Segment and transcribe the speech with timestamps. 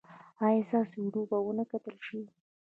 [0.45, 2.19] ایا ستاسو ویډیو به و نه کتل شي؟